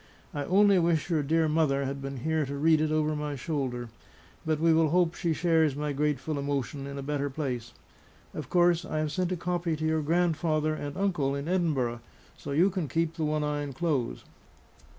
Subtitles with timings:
[0.33, 3.89] I only wish your dear mother had been here to read it over my shoulder;
[4.43, 7.71] but we will hope she shares my grateful emotion in a better place.
[8.33, 11.99] Of course I have sent a copy to your grandfather and uncle in Edinburgh;
[12.35, 14.23] so you can keep the one I enclose.